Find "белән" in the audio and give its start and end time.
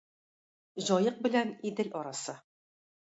1.27-1.53